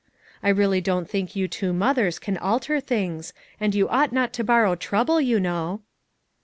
[0.41, 4.43] I really don't think you two mothers can alter things, and you ought not to
[4.43, 5.83] borrow trouble, you know."